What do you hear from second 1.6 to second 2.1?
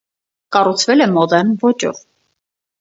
ոճով։